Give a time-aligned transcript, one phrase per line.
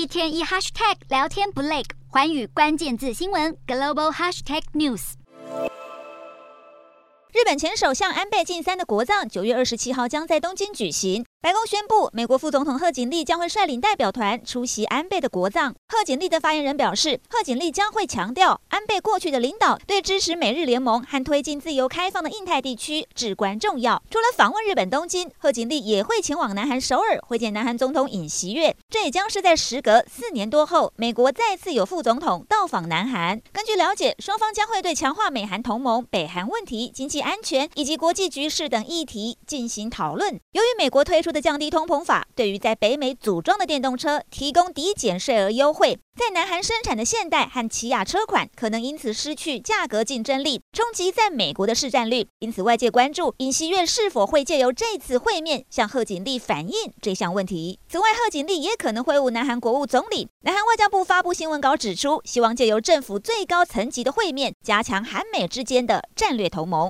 [0.00, 5.12] 一天一 hashtag 聊天不累，环宇关键字新闻 global hashtag news。
[7.34, 11.26] 日本前首相安倍晋三的国葬九月二十七号将在东京举行。
[11.42, 15.74] 白宫宣布，美国副总统贺锦丽将会率领代表团出席安倍的国葬。
[15.88, 24.02] 贺锦丽的发言人表示，贺锦丽将会强调安倍过去的领导对支持美日联盟和推进自由开放的印太地区至关重要。
[24.10, 28.76] 除了访问日本东京，贺锦丽也会前往南韩首尔会见南韩总统尹锡悦。
[28.90, 33.40] 这也将是在时隔四年多后，美国再次有副总统到访南韩。
[33.50, 40.38] 根据了解，双方将会对强化美韩同盟、北韩问题、经济安全以及国际局势等议题进行讨论。
[40.52, 52.26] 由于美国推出的降低通膨法对于在北美组装的电动车提供抵减税额优惠，在南韩生产的现代和起亚车款可能因此失去价格竞争力，冲击在美国的市占率。
[52.38, 57.78] 因此，外界关注尹锡悦是否会借由这次会面向贺锦丽反映这项问题。
[57.88, 60.28] 此外，贺锦丽也可能会晤南韩国务总理。
[60.42, 66.88] 南韩外交部发布新闻稿指出，希望借由政府最高层级的会面，加强韩美之间的战略同盟。